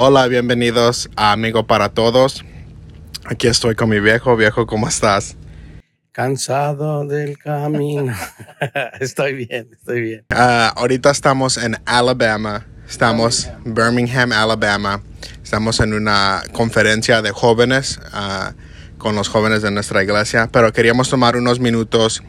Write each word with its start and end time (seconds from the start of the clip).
Hola, 0.00 0.28
bienvenidos 0.28 1.10
a 1.16 1.32
Amigo 1.32 1.66
para 1.66 1.88
Todos. 1.88 2.44
Aquí 3.24 3.48
estoy 3.48 3.74
con 3.74 3.88
mi 3.88 3.98
viejo. 3.98 4.36
Viejo, 4.36 4.64
¿cómo 4.64 4.86
estás? 4.86 5.36
Cansado 6.12 7.04
del 7.04 7.36
camino. 7.36 8.14
estoy 9.00 9.34
bien, 9.34 9.70
estoy 9.72 10.00
bien. 10.02 10.24
Uh, 10.32 10.70
ahorita 10.76 11.10
estamos 11.10 11.56
en 11.56 11.78
Alabama. 11.84 12.64
Estamos 12.88 13.50
en 13.64 13.74
Birmingham, 13.74 14.30
Alabama. 14.30 15.02
Estamos 15.42 15.80
en 15.80 15.92
una 15.92 16.44
conferencia 16.52 17.20
de 17.20 17.32
jóvenes 17.32 17.98
uh, 18.14 18.54
con 18.98 19.16
los 19.16 19.28
jóvenes 19.28 19.62
de 19.62 19.72
nuestra 19.72 20.04
iglesia, 20.04 20.48
pero 20.52 20.72
queríamos 20.72 21.10
tomar 21.10 21.34
unos 21.34 21.58
minutos 21.58 22.22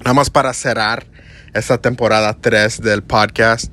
nada 0.00 0.12
más 0.12 0.28
para 0.28 0.52
cerrar 0.52 1.06
esta 1.54 1.78
temporada 1.78 2.36
3 2.38 2.82
del 2.82 3.02
podcast 3.02 3.72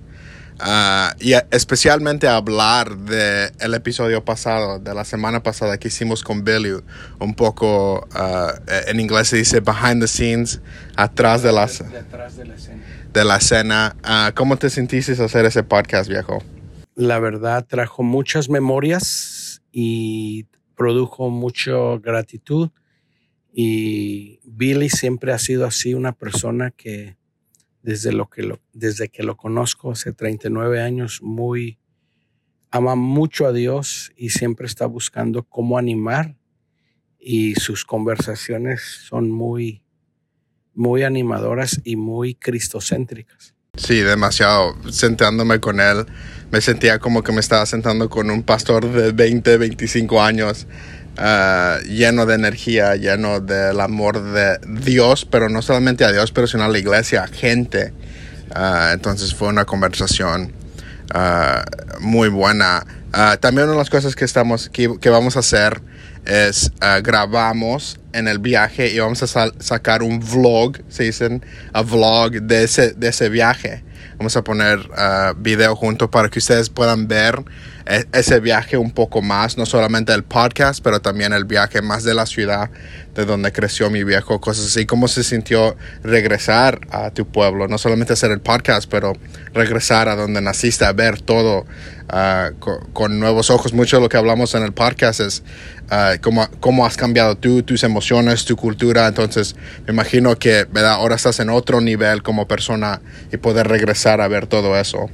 Uh, 0.59 1.15
y 1.21 1.33
especialmente 1.51 2.27
hablar 2.27 2.97
del 2.97 3.51
el 3.59 3.73
episodio 3.73 4.25
pasado, 4.25 4.79
de 4.79 4.93
la 4.93 5.05
semana 5.05 5.41
pasada 5.41 5.77
que 5.77 5.87
hicimos 5.87 6.21
con 6.21 6.43
Billy, 6.43 6.73
un 7.19 7.33
poco, 7.33 8.07
uh, 8.13 8.71
en 8.87 8.99
inglés 8.99 9.29
se 9.29 9.37
dice 9.37 9.61
behind 9.61 10.01
the 10.01 10.07
scenes, 10.07 10.61
atrás 10.97 11.43
de, 11.43 11.53
las, 11.53 11.79
Detrás 11.89 12.35
de 12.35 12.45
la 12.45 12.55
escena. 12.55 12.83
de 13.13 13.25
la 13.25 13.37
escena. 13.37 13.95
Uh, 14.03 14.33
¿Cómo 14.35 14.57
te 14.57 14.69
sentiste 14.69 15.13
hacer 15.13 15.45
ese 15.45 15.63
podcast, 15.63 16.09
viejo? 16.09 16.43
La 16.95 17.19
verdad 17.19 17.65
trajo 17.65 18.03
muchas 18.03 18.49
memorias 18.49 19.61
y 19.71 20.45
produjo 20.75 21.29
mucha 21.29 21.71
gratitud. 22.01 22.69
Y 23.53 24.39
Billy 24.43 24.89
siempre 24.89 25.31
ha 25.31 25.39
sido 25.39 25.65
así 25.65 25.93
una 25.93 26.11
persona 26.11 26.71
que 26.71 27.17
desde, 27.81 28.11
lo 28.11 28.29
que 28.29 28.43
lo, 28.43 28.59
desde 28.73 29.09
que 29.09 29.23
lo 29.23 29.37
conozco 29.37 29.91
hace 29.91 30.13
39 30.13 30.81
años, 30.81 31.21
muy, 31.21 31.79
ama 32.71 32.95
mucho 32.95 33.45
a 33.45 33.53
Dios 33.53 34.11
y 34.15 34.29
siempre 34.29 34.67
está 34.67 34.85
buscando 34.85 35.43
cómo 35.43 35.77
animar 35.77 36.35
y 37.19 37.55
sus 37.55 37.85
conversaciones 37.85 38.81
son 39.07 39.29
muy, 39.29 39.83
muy 40.73 41.03
animadoras 41.03 41.81
y 41.83 41.95
muy 41.95 42.35
cristocéntricas. 42.35 43.53
Sí, 43.75 43.99
demasiado. 43.99 44.75
Sentándome 44.91 45.59
con 45.59 45.79
él, 45.79 46.05
me 46.51 46.61
sentía 46.61 46.99
como 46.99 47.23
que 47.23 47.31
me 47.31 47.39
estaba 47.39 47.65
sentando 47.65 48.09
con 48.09 48.29
un 48.29 48.43
pastor 48.43 48.91
de 48.91 49.11
20, 49.11 49.57
25 49.57 50.21
años. 50.21 50.67
Uh, 51.19 51.83
lleno 51.83 52.25
de 52.25 52.35
energía, 52.35 52.95
lleno 52.95 53.41
del 53.41 53.81
amor 53.81 54.23
de 54.23 54.57
Dios, 54.65 55.25
pero 55.25 55.49
no 55.49 55.61
solamente 55.61 56.05
a 56.05 56.13
Dios, 56.13 56.31
pero 56.31 56.47
sino 56.47 56.63
a 56.63 56.69
la 56.69 56.77
iglesia, 56.77 57.23
a 57.23 57.27
gente. 57.27 57.91
Uh, 58.55 58.93
entonces 58.93 59.35
fue 59.35 59.49
una 59.49 59.65
conversación 59.65 60.53
uh, 61.13 61.99
muy 61.99 62.29
buena. 62.29 62.85
también 63.41 63.65
una 63.65 63.73
de 63.73 63.79
las 63.79 63.89
cosas 63.89 64.15
que, 64.15 64.23
estamos, 64.23 64.69
que, 64.69 65.09
vamos 65.09 65.35
a 65.35 65.39
hacer 65.39 65.81
es 66.25 66.71
grabamos 67.03 67.99
en 68.13 68.29
el 68.29 68.39
viaje 68.39 68.87
y 68.87 68.99
vamos 68.99 69.21
a 69.23 69.51
sacar 69.59 70.03
un 70.03 70.21
vlog, 70.21 70.77
se 70.87 71.03
dicen, 71.03 71.45
a 71.73 71.81
vlog 71.81 72.43
de 72.43 72.63
ese, 72.63 72.93
de 72.93 73.09
ese 73.09 73.27
viaje. 73.27 73.83
Vamos 74.17 74.35
a 74.35 74.43
poner 74.43 74.79
video 75.37 75.75
junto 75.75 76.09
para 76.11 76.29
que 76.29 76.39
ustedes 76.39 76.69
puedan 76.69 77.07
ver 77.07 77.43
ese 78.11 78.39
viaje 78.39 78.77
un 78.77 78.91
poco 78.91 79.21
más, 79.21 79.57
no 79.57 79.65
solamente 79.65 80.13
el 80.13 80.23
podcast, 80.23 80.83
pero 80.83 81.01
también 81.01 81.33
el 81.33 81.45
viaje 81.45 81.81
más 81.81 82.03
de 82.03 82.13
la 82.13 82.27
ciudad 82.27 82.69
de 83.15 83.25
donde 83.25 83.51
creció 83.51 83.89
mi 83.89 84.03
viejo, 84.03 84.39
cosas 84.39 84.67
así, 84.67 84.85
cómo 84.85 85.07
se 85.07 85.23
sintió 85.23 85.75
regresar 86.03 86.79
a 86.91 87.09
tu 87.09 87.27
pueblo, 87.27 87.67
no 87.67 87.77
solamente 87.77 88.13
hacer 88.13 88.31
el 88.31 88.39
podcast, 88.41 88.89
pero 88.89 89.13
regresar 89.53 90.07
a 90.07 90.15
donde 90.15 90.39
naciste, 90.41 90.85
a 90.85 90.93
ver 90.93 91.19
todo 91.19 91.65
uh, 92.13 92.59
con, 92.59 92.85
con, 92.93 93.19
nuevos 93.19 93.49
ojos. 93.49 93.73
Mucho 93.73 93.97
de 93.97 94.03
lo 94.03 94.09
que 94.09 94.17
hablamos 94.17 94.53
en 94.53 94.63
el 94.63 94.71
podcast 94.71 95.19
es 95.21 95.43
uh, 95.91 96.21
cómo, 96.21 96.47
cómo 96.59 96.85
has 96.85 96.95
cambiado 96.95 97.35
tú, 97.35 97.63
tus 97.63 97.83
emociones, 97.83 98.45
tu 98.45 98.55
cultura, 98.55 99.07
entonces 99.07 99.55
me 99.87 99.93
imagino 99.93 100.37
que 100.37 100.65
¿verdad? 100.71 100.93
ahora 100.93 101.15
estás 101.15 101.39
en 101.39 101.49
otro 101.49 101.81
nivel 101.81 102.21
como 102.21 102.47
persona 102.47 103.01
y 103.33 103.37
poder 103.37 103.67
regresar 103.67 103.88
a 103.89 104.27
ver 104.27 104.47
todo 104.47 104.77
eso 104.77 105.09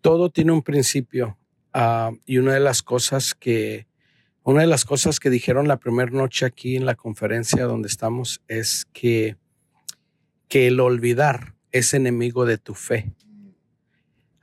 todo 0.00 0.30
tiene 0.30 0.52
un 0.52 0.62
principio 0.62 1.38
uh, 1.74 2.16
y 2.26 2.38
una 2.38 2.54
de 2.54 2.60
las 2.60 2.82
cosas 2.82 3.34
que 3.34 3.86
una 4.42 4.62
de 4.62 4.66
las 4.66 4.84
cosas 4.84 5.20
que 5.20 5.30
dijeron 5.30 5.68
la 5.68 5.78
primera 5.78 6.10
noche 6.10 6.46
aquí 6.46 6.76
en 6.76 6.86
la 6.86 6.94
conferencia 6.94 7.64
donde 7.64 7.88
estamos 7.88 8.42
es 8.48 8.86
que 8.92 9.36
que 10.48 10.66
el 10.66 10.80
olvidar 10.80 11.54
es 11.70 11.94
enemigo 11.94 12.44
de 12.44 12.58
tu 12.58 12.74
fe. 12.74 13.12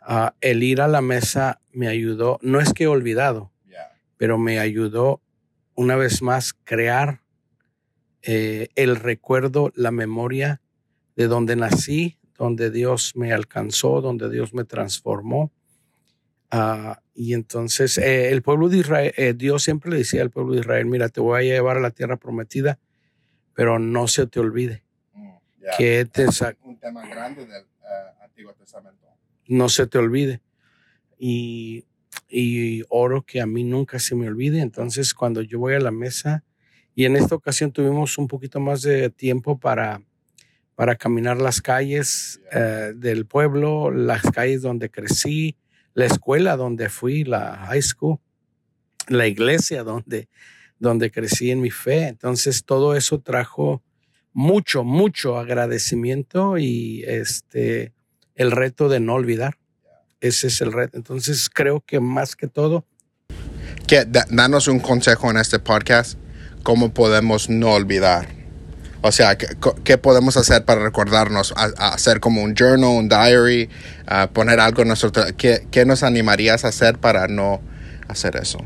Uh, 0.08 0.30
el 0.40 0.64
ir 0.64 0.80
a 0.80 0.88
la 0.88 1.02
mesa 1.02 1.60
me 1.74 1.90
ayudó, 1.90 2.40
no 2.42 2.62
es 2.62 2.72
que 2.72 2.86
he 2.86 2.88
olvidado, 2.88 3.52
yeah. 3.68 3.92
pero 4.16 4.38
me 4.38 4.58
ayudó 4.60 5.22
una 5.76 5.98
vez 5.98 6.22
más 6.22 6.54
crear 6.64 7.22
eh, 8.22 8.70
el 8.76 8.96
recuerdo, 8.96 9.74
la 9.76 9.92
memoria 9.92 10.62
de 11.18 11.28
donde 11.28 11.58
nací, 11.58 12.17
donde 12.38 12.72
Dios 12.72 13.14
me 13.16 13.34
alcanzó, 13.34 14.02
donde 14.02 14.30
Dios 14.30 14.54
me 14.54 14.64
transformó. 14.64 15.52
Uh, 16.54 16.94
y 17.14 17.34
entonces 17.34 17.98
eh, 17.98 18.32
el 18.32 18.42
pueblo 18.42 18.70
de 18.70 18.78
Israel, 18.78 19.14
eh, 19.18 19.34
Dios 19.36 19.64
siempre 19.64 19.92
le 19.92 19.98
decía 19.98 20.22
al 20.22 20.30
pueblo 20.30 20.54
de 20.54 20.62
Israel, 20.62 20.86
mira, 20.86 21.10
te 21.10 21.20
voy 21.20 21.40
a 21.40 21.44
llevar 21.44 21.78
a 21.78 21.82
la 21.82 21.92
tierra 21.92 22.16
prometida, 22.16 22.80
pero 23.54 23.80
no 23.80 24.08
se 24.08 24.28
te 24.28 24.40
olvide 24.40 24.84
mm, 25.14 25.30
yeah. 25.60 25.72
que 25.78 26.06
te 26.06 26.24
es 26.24 26.42
un 26.64 26.78
tema 26.78 27.06
grande 27.10 27.46
del 27.46 27.64
uh, 27.64 28.24
Antiguo 28.24 28.54
Testamento. 28.54 29.08
No 29.48 29.68
se 29.68 29.88
te 29.88 29.98
olvide. 29.98 30.42
Y, 31.18 31.86
y 32.30 32.84
oro 32.90 33.24
que 33.24 33.42
a 33.42 33.46
mí 33.46 33.64
nunca 33.64 34.00
se 34.00 34.16
me 34.16 34.28
olvide. 34.28 34.62
Entonces, 34.62 35.14
cuando 35.14 35.42
yo 35.42 35.60
voy 35.60 35.74
a 35.74 35.80
la 35.80 35.92
mesa, 35.92 36.44
y 36.94 37.06
en 37.06 37.16
esta 37.16 37.36
ocasión 37.36 37.72
tuvimos 37.72 38.18
un 38.18 38.28
poquito 38.28 38.60
más 38.60 38.82
de 38.82 39.10
tiempo 39.10 39.60
para 39.60 40.02
para 40.78 40.96
caminar 40.96 41.42
las 41.42 41.60
calles 41.60 42.40
uh, 42.54 42.94
del 42.96 43.26
pueblo, 43.26 43.90
las 43.90 44.22
calles 44.22 44.62
donde 44.62 44.92
crecí, 44.92 45.58
la 45.96 46.06
escuela 46.06 46.56
donde 46.56 46.88
fui, 46.90 47.24
la 47.24 47.66
high 47.66 47.82
school, 47.82 48.20
la 49.08 49.26
iglesia 49.26 49.82
donde, 49.82 50.30
donde 50.78 51.10
crecí 51.10 51.50
en 51.50 51.62
mi 51.62 51.72
fe. 51.72 52.08
Entonces 52.08 52.64
todo 52.64 52.96
eso 52.96 53.20
trajo 53.20 53.82
mucho, 54.34 54.84
mucho 54.84 55.40
agradecimiento 55.40 56.60
y 56.60 57.04
este, 57.08 57.92
el 58.36 58.52
reto 58.52 58.88
de 58.88 59.00
no 59.00 59.16
olvidar. 59.16 59.58
Ese 60.22 60.46
es 60.46 60.62
el 60.62 60.72
reto. 60.74 60.96
Entonces 61.00 61.50
creo 61.52 61.82
que 61.82 62.00
más 62.00 62.36
que 62.36 62.46
todo... 62.46 62.86
Que, 63.88 64.06
danos 64.06 64.68
un 64.68 64.80
consejo 64.80 65.32
en 65.32 65.38
este 65.38 65.58
podcast, 65.58 66.20
cómo 66.62 66.94
podemos 66.94 67.50
no 67.50 67.74
olvidar. 67.74 68.37
O 69.02 69.12
sea, 69.12 69.38
¿qué, 69.38 69.48
¿qué, 69.84 69.98
podemos 69.98 70.38
hacer 70.38 70.66
para 70.66 70.84
recordarnos? 70.84 71.54
A, 71.56 71.66
a 71.78 71.94
hacer 71.94 72.20
como 72.20 72.44
un 72.44 72.56
journal, 72.56 72.90
un 72.90 73.10
diary, 73.10 73.70
a 74.06 74.28
poner 74.28 74.60
algo 74.60 74.82
en 74.82 74.90
nuestro... 74.90 75.12
¿qué, 75.38 75.68
¿Qué 75.72 75.86
nos 75.86 76.04
animarías 76.04 76.66
a 76.66 76.70
hacer 76.70 76.98
para 76.98 77.28
no 77.28 77.62
hacer 78.08 78.36
eso? 78.36 78.60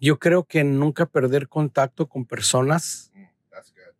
Yo 0.00 0.18
creo 0.18 0.44
que 0.44 0.64
nunca 0.64 1.06
perder 1.06 1.48
contacto 1.48 2.08
con 2.08 2.26
personas 2.26 3.10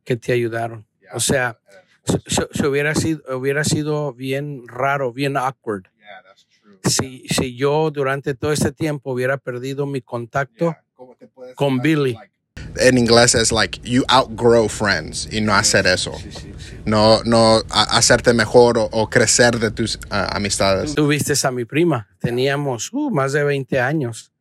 que 0.05 0.17
te 0.17 0.33
ayudaron. 0.33 0.87
Yeah, 1.01 1.11
o 1.15 1.21
sea, 1.21 1.59
se, 2.05 2.47
se 2.53 2.67
hubiera, 2.67 2.95
sido, 2.95 3.23
hubiera 3.37 3.65
sido 3.65 4.13
bien 4.13 4.69
raro, 4.69 5.13
bien 5.13 5.37
awkward. 5.37 5.85
Yeah, 5.97 6.91
si, 6.91 7.27
si 7.29 7.57
yo 7.57 7.91
durante 7.91 8.35
todo 8.35 8.53
este 8.53 8.73
tiempo 8.73 9.13
hubiera 9.13 9.39
perdido 9.39 9.87
mi 9.87 10.03
contacto 10.03 10.77
yeah, 10.97 11.55
con 11.55 11.81
Billy. 11.81 12.13
Like, 12.13 12.34
en 12.77 12.99
inglés 12.99 13.35
es 13.35 13.53
like 13.53 13.81
you 13.85 14.05
outgrow 14.09 14.69
friends 14.69 15.29
y 15.33 15.41
no 15.41 15.55
hacer 15.55 15.87
eso. 15.87 16.13
Sí, 16.19 16.31
sí, 16.33 16.55
sí. 16.59 16.77
No, 16.85 17.23
no 17.25 17.63
a, 17.71 17.83
hacerte 17.97 18.35
mejor 18.35 18.79
o, 18.79 18.85
o, 18.85 19.09
crecer 19.09 19.59
de 19.59 19.71
tus 19.71 19.97
uh, 19.97 20.31
amistades. 20.31 20.95
Tú 20.95 21.07
viste 21.07 21.35
a 21.47 21.51
mi 21.51 21.65
prima, 21.65 22.09
teníamos 22.19 22.93
uh, 22.93 23.11
más 23.11 23.33
de 23.33 23.45
20 23.45 23.81
años, 23.81 24.33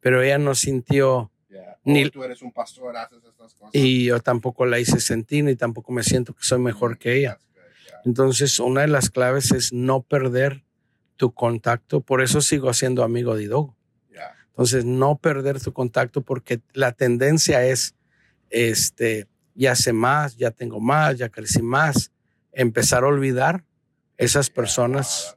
pero 0.00 0.22
ella 0.22 0.38
no 0.38 0.54
sintió. 0.54 1.30
Yeah. 1.48 1.78
Ni, 1.84 2.10
tú 2.10 2.24
eres 2.24 2.42
un 2.42 2.52
pastor, 2.52 2.96
haces 2.96 3.18
estas 3.24 3.54
cosas. 3.54 3.70
Y 3.72 4.06
yo 4.06 4.20
tampoco 4.20 4.66
la 4.66 4.78
hice 4.78 5.00
sentir 5.00 5.44
ni 5.44 5.56
tampoco 5.56 5.92
me 5.92 6.02
siento 6.02 6.34
que 6.34 6.44
soy 6.44 6.58
mejor 6.58 6.98
que 6.98 7.18
ella. 7.18 7.38
Good, 7.54 7.62
yeah. 7.86 8.00
Entonces, 8.04 8.58
una 8.58 8.82
de 8.82 8.88
las 8.88 9.10
claves 9.10 9.52
es 9.52 9.72
no 9.72 10.02
perder 10.02 10.64
tu 11.16 11.32
contacto. 11.32 12.00
Por 12.00 12.22
eso 12.22 12.40
sigo 12.40 12.72
siendo 12.74 13.04
amigo 13.04 13.36
de 13.36 13.46
Dogo. 13.46 13.76
Entonces, 14.54 14.84
no 14.84 15.16
perder 15.16 15.60
tu 15.60 15.72
contacto 15.72 16.22
porque 16.22 16.60
la 16.72 16.92
tendencia 16.92 17.66
es, 17.66 17.96
este, 18.50 19.26
ya 19.54 19.74
sé 19.74 19.92
más, 19.92 20.36
ya 20.36 20.52
tengo 20.52 20.78
más, 20.78 21.18
ya 21.18 21.28
crecí 21.28 21.60
más. 21.60 22.12
Empezar 22.52 23.02
a 23.02 23.08
olvidar 23.08 23.64
esas 24.16 24.50
personas 24.50 25.36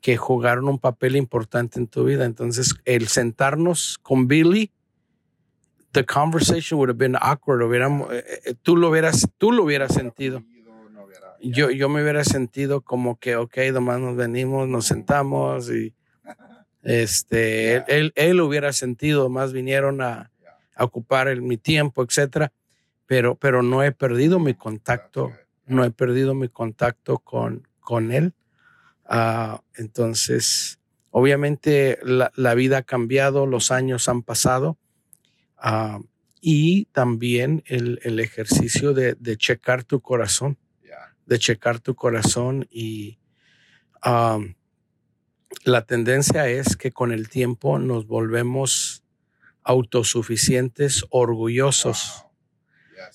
que 0.00 0.16
jugaron 0.16 0.68
un 0.68 0.78
papel 0.78 1.16
importante 1.16 1.80
en 1.80 1.88
tu 1.88 2.04
vida. 2.04 2.24
Entonces, 2.24 2.74
el 2.84 3.08
sentarnos 3.08 3.98
con 4.00 4.28
Billy, 4.28 4.70
the 5.92 6.04
conversation 6.04 6.78
would 6.78 6.88
have 6.88 6.98
been 6.98 7.16
awkward. 7.20 7.62
Hubiéramos, 7.62 8.12
eh, 8.12 8.54
tú 8.62 8.76
lo 8.76 8.90
hubieras, 8.90 9.28
tú 9.38 9.52
lo 9.52 9.64
hubieras 9.64 9.92
sentido. 9.92 10.42
Yo, 11.42 11.70
yo 11.70 11.88
me 11.88 12.02
hubiera 12.02 12.22
sentido 12.22 12.82
como 12.82 13.18
que, 13.18 13.36
ok, 13.36 13.56
nomás 13.72 13.98
nos 13.98 14.14
venimos, 14.14 14.68
nos 14.68 14.86
sentamos 14.86 15.70
y 15.70 15.94
Este, 16.82 17.76
él, 17.94 18.12
él, 18.14 18.40
hubiera 18.40 18.72
sentido, 18.72 19.28
más 19.28 19.52
vinieron 19.52 20.00
a, 20.00 20.30
ocupar 20.78 21.28
el, 21.28 21.42
mi 21.42 21.58
tiempo, 21.58 22.02
etcétera, 22.02 22.52
pero, 23.06 23.34
pero 23.34 23.62
no 23.62 23.82
he 23.82 23.92
perdido 23.92 24.38
mi 24.38 24.54
contacto, 24.54 25.32
no 25.66 25.84
he 25.84 25.90
perdido 25.90 26.34
mi 26.34 26.48
contacto 26.48 27.18
con, 27.18 27.68
con 27.80 28.12
él. 28.12 28.34
Ah, 29.04 29.62
entonces, 29.74 30.78
obviamente 31.10 31.98
la, 32.02 32.32
la, 32.34 32.54
vida 32.54 32.78
ha 32.78 32.82
cambiado, 32.82 33.44
los 33.44 33.70
años 33.70 34.08
han 34.08 34.22
pasado 34.22 34.78
ah, 35.58 36.00
y 36.40 36.86
también 36.86 37.62
el, 37.66 38.00
el 38.04 38.20
ejercicio 38.20 38.94
de, 38.94 39.14
de, 39.14 39.36
checar 39.36 39.84
tu 39.84 40.00
corazón, 40.00 40.56
de 41.26 41.38
checar 41.38 41.80
tu 41.80 41.94
corazón 41.94 42.66
y 42.70 43.18
ah, 44.02 44.38
la 45.64 45.84
tendencia 45.84 46.48
es 46.48 46.76
que 46.76 46.90
con 46.90 47.12
el 47.12 47.28
tiempo 47.28 47.78
nos 47.78 48.06
volvemos 48.06 49.02
autosuficientes, 49.62 51.04
orgullosos 51.10 52.24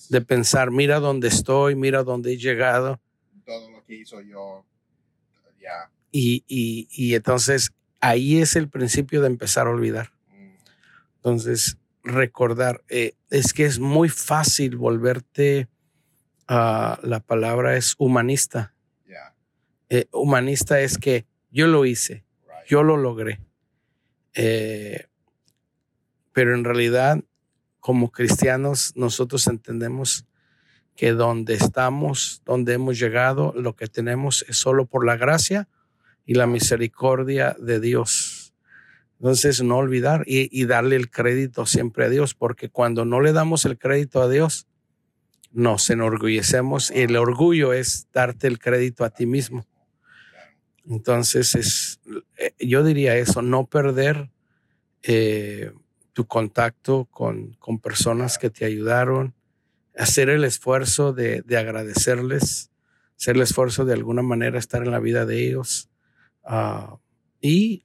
de 0.08 0.20
pensar, 0.20 0.70
mira 0.70 1.00
dónde 1.00 1.28
estoy, 1.28 1.74
mira 1.74 2.02
dónde 2.02 2.32
he 2.32 2.36
llegado. 2.36 3.00
Todo 3.44 3.70
lo 3.70 3.84
que 3.84 3.94
hizo 3.96 4.20
yo. 4.20 4.64
Y, 6.12 6.44
y, 6.46 6.88
y, 6.90 7.14
entonces 7.14 7.72
ahí 8.00 8.38
es 8.40 8.56
el 8.56 8.70
principio 8.70 9.20
de 9.20 9.26
empezar 9.26 9.66
a 9.66 9.70
olvidar. 9.70 10.12
Mm. 10.30 10.54
Entonces, 11.16 11.76
recordar, 12.02 12.82
eh, 12.88 13.14
es 13.28 13.52
que 13.52 13.66
es 13.66 13.80
muy 13.80 14.08
fácil 14.08 14.76
volverte, 14.76 15.68
a 16.48 16.98
la 17.02 17.20
palabra 17.20 17.76
es 17.76 17.94
humanista. 17.98 18.72
Eh, 19.88 20.06
humanista 20.12 20.80
es 20.80 20.98
que 20.98 21.26
yo 21.52 21.68
lo 21.68 21.84
hice, 21.84 22.24
yo 22.66 22.82
lo 22.82 22.96
logré. 22.96 23.40
Eh, 24.34 25.06
pero 26.32 26.54
en 26.54 26.64
realidad 26.64 27.22
como 27.80 28.10
cristianos 28.10 28.92
nosotros 28.96 29.46
entendemos 29.46 30.26
que 30.96 31.12
donde 31.12 31.54
estamos, 31.54 32.42
donde 32.44 32.72
hemos 32.72 32.98
llegado, 32.98 33.52
lo 33.54 33.76
que 33.76 33.86
tenemos 33.86 34.44
es 34.48 34.56
solo 34.56 34.86
por 34.86 35.06
la 35.06 35.16
gracia 35.16 35.68
y 36.24 36.34
la 36.34 36.46
misericordia 36.46 37.54
de 37.60 37.78
Dios. 37.78 38.54
Entonces, 39.20 39.62
no 39.62 39.76
olvidar 39.76 40.24
y, 40.26 40.64
darle 40.66 40.96
el 40.96 41.10
crédito 41.10 41.64
siempre 41.64 42.04
a 42.04 42.08
Dios, 42.08 42.34
porque 42.34 42.68
cuando 42.68 43.04
no 43.04 43.20
le 43.20 43.32
damos 43.32 43.64
el 43.64 43.78
crédito 43.78 44.20
a 44.20 44.28
Dios, 44.28 44.66
nos 45.52 45.88
enorgullecemos 45.88 46.90
y 46.90 47.02
el 47.02 47.16
orgullo 47.16 47.72
es 47.72 48.08
darte 48.12 48.46
el 48.46 48.58
crédito 48.58 49.04
a 49.04 49.10
ti 49.10 49.24
mismo. 49.24 49.66
Entonces, 50.88 51.54
es, 51.54 52.00
eh, 52.38 52.54
yo 52.58 52.84
diría 52.84 53.16
eso, 53.16 53.42
no 53.42 53.66
perder 53.66 54.30
eh, 55.02 55.72
tu 56.12 56.26
contacto 56.26 57.06
con, 57.10 57.54
con 57.58 57.78
personas 57.78 58.38
que 58.38 58.50
te 58.50 58.64
ayudaron, 58.64 59.34
hacer 59.96 60.28
el 60.30 60.44
esfuerzo 60.44 61.12
de, 61.12 61.42
de, 61.42 61.58
agradecerles, 61.58 62.70
hacer 63.18 63.36
el 63.36 63.42
esfuerzo 63.42 63.84
de 63.84 63.94
alguna 63.94 64.22
manera 64.22 64.58
estar 64.58 64.82
en 64.82 64.90
la 64.90 65.00
vida 65.00 65.26
de 65.26 65.46
ellos 65.46 65.88
uh, 66.44 66.98
y 67.40 67.84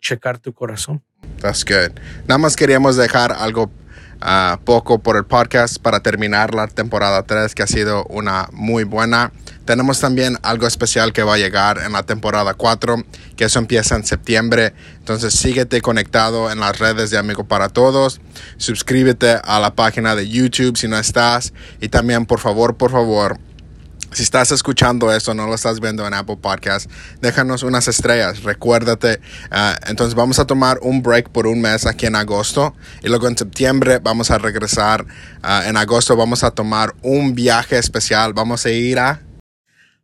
checar 0.00 0.38
tu 0.38 0.52
corazón. 0.52 1.02
That's 1.40 1.64
good. 1.64 1.98
Nada 2.26 2.38
más 2.38 2.56
queríamos 2.56 2.96
dejar 2.96 3.32
algo 3.32 3.64
uh, 3.64 4.62
poco 4.64 4.98
por 4.98 5.16
el 5.16 5.24
podcast 5.24 5.78
para 5.78 6.00
terminar 6.00 6.54
la 6.54 6.66
temporada 6.66 7.22
3 7.22 7.54
que 7.54 7.62
ha 7.62 7.66
sido 7.66 8.04
una 8.06 8.48
muy 8.52 8.84
buena. 8.84 9.32
Tenemos 9.64 10.00
también 10.00 10.38
algo 10.42 10.66
especial 10.66 11.12
que 11.12 11.22
va 11.22 11.34
a 11.34 11.38
llegar 11.38 11.78
en 11.78 11.92
la 11.92 12.02
temporada 12.02 12.54
4, 12.54 13.04
que 13.36 13.44
eso 13.44 13.58
empieza 13.58 13.96
en 13.96 14.04
septiembre. 14.04 14.74
Entonces 14.98 15.34
síguete 15.34 15.80
conectado 15.80 16.50
en 16.50 16.60
las 16.60 16.78
redes 16.78 17.10
de 17.10 17.18
Amigo 17.18 17.44
para 17.44 17.68
Todos. 17.68 18.20
Suscríbete 18.56 19.38
a 19.44 19.60
la 19.60 19.74
página 19.74 20.14
de 20.16 20.28
YouTube 20.28 20.76
si 20.76 20.88
no 20.88 20.98
estás. 20.98 21.52
Y 21.80 21.88
también, 21.88 22.26
por 22.26 22.40
favor, 22.40 22.76
por 22.76 22.90
favor, 22.90 23.38
si 24.12 24.22
estás 24.22 24.52
escuchando 24.52 25.10
esto, 25.10 25.32
no 25.32 25.46
lo 25.46 25.54
estás 25.54 25.80
viendo 25.80 26.06
en 26.06 26.12
Apple 26.12 26.36
Podcast, 26.36 26.90
déjanos 27.22 27.62
unas 27.62 27.88
estrellas. 27.88 28.42
Recuérdate. 28.42 29.20
Uh, 29.50 29.88
entonces 29.88 30.14
vamos 30.14 30.38
a 30.38 30.46
tomar 30.46 30.78
un 30.82 31.02
break 31.02 31.30
por 31.30 31.46
un 31.46 31.62
mes 31.62 31.86
aquí 31.86 32.04
en 32.04 32.16
agosto 32.16 32.74
y 33.02 33.08
luego 33.08 33.26
en 33.26 33.38
septiembre 33.38 34.00
vamos 34.00 34.30
a 34.30 34.36
regresar. 34.36 35.06
Uh, 35.42 35.66
en 35.66 35.78
agosto 35.78 36.14
vamos 36.14 36.44
a 36.44 36.50
tomar 36.50 36.94
un 37.00 37.34
viaje 37.34 37.78
especial. 37.78 38.34
Vamos 38.34 38.66
a 38.66 38.70
ir 38.70 38.98
a 38.98 39.22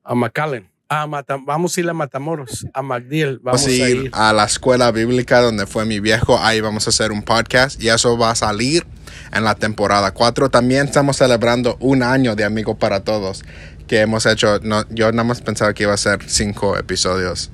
a 0.08 0.14
McAllen. 0.14 0.68
A 0.90 1.06
vamos 1.44 1.76
a 1.76 1.80
ir 1.80 1.90
a 1.90 1.92
Matamoros, 1.92 2.66
a 2.72 2.80
MacDill. 2.80 3.40
Vamos, 3.42 3.66
a, 3.66 3.70
ir 3.70 4.10
a 4.14 4.32
la 4.32 4.44
escuela 4.44 4.90
bíblica 4.90 5.42
donde 5.42 5.66
fue 5.66 5.84
mi 5.84 6.00
viejo. 6.00 6.38
Ahí 6.38 6.62
vamos 6.62 6.86
a 6.86 6.90
hacer 6.90 7.12
un 7.12 7.22
podcast 7.22 7.80
y 7.82 7.90
eso 7.90 8.16
va 8.16 8.30
a 8.30 8.34
salir 8.34 8.86
en 9.34 9.44
la 9.44 9.54
temporada 9.54 10.12
4. 10.12 10.48
También 10.48 10.86
estamos 10.86 11.18
celebrando 11.18 11.76
un 11.80 12.02
año 12.02 12.34
de 12.34 12.44
Amigo 12.44 12.78
para 12.78 13.00
Todos 13.00 13.44
que 13.86 14.00
hemos 14.00 14.24
hecho. 14.24 14.60
No, 14.62 14.88
yo 14.88 15.12
nada 15.12 15.24
más 15.24 15.42
pensaba 15.42 15.74
que 15.74 15.82
iba 15.82 15.92
a 15.92 15.98
ser 15.98 16.20
cinco 16.26 16.78
episodios. 16.78 17.50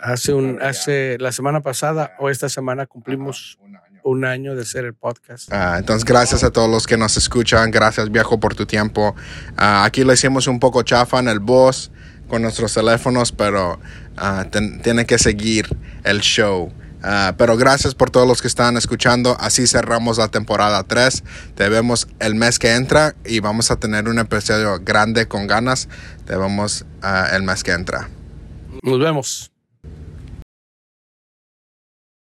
hace 0.00 0.32
un, 0.32 0.58
hace 0.62 1.18
la 1.20 1.32
semana 1.32 1.60
pasada 1.60 2.12
o 2.18 2.30
esta 2.30 2.48
semana 2.48 2.86
cumplimos 2.86 3.58
un 3.60 3.76
año 3.76 3.91
de 4.04 4.64
ser 4.64 4.84
el 4.84 4.94
podcast. 4.94 5.52
Ah, 5.52 5.76
entonces, 5.78 6.04
gracias 6.04 6.44
a 6.44 6.50
todos 6.50 6.68
los 6.68 6.86
que 6.86 6.96
nos 6.96 7.16
escuchan. 7.16 7.70
Gracias, 7.70 8.10
viejo, 8.10 8.38
por 8.38 8.54
tu 8.54 8.66
tiempo. 8.66 9.14
Ah, 9.56 9.84
aquí 9.84 10.04
le 10.04 10.14
hicimos 10.14 10.46
un 10.46 10.58
poco 10.58 10.82
chafa 10.82 11.18
en 11.18 11.28
el 11.28 11.40
voz 11.40 11.90
con 12.28 12.42
nuestros 12.42 12.72
teléfonos, 12.74 13.32
pero 13.32 13.78
uh, 14.16 14.80
tiene 14.82 15.04
que 15.06 15.18
seguir 15.18 15.66
el 16.04 16.20
show. 16.20 16.72
pero 17.36 17.56
gracias 17.56 17.94
por 17.94 18.10
todos 18.10 18.26
los 18.26 18.40
que 18.40 18.48
están 18.48 18.76
escuchando. 18.76 19.36
Así 19.38 19.66
cerramos 19.66 20.18
la 20.18 20.28
temporada 20.28 20.82
3. 20.84 21.24
Te 21.54 21.68
vemos 21.68 22.08
el 22.20 22.34
mes 22.34 22.58
que 22.58 22.74
entra 22.74 23.14
y 23.24 23.40
vamos 23.40 23.70
a 23.70 23.76
tener 23.76 24.08
un 24.08 24.18
episodio 24.18 24.80
grande 24.80 25.26
con 25.26 25.46
ganas. 25.46 25.88
Te 26.24 26.36
vemos 26.36 26.86
el 27.32 27.42
mes 27.42 27.62
que 27.62 27.72
entra. 27.72 28.08
Nos 28.82 28.98
vemos. 28.98 29.51